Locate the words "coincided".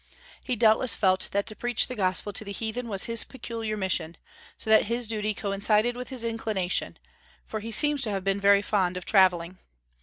5.35-5.95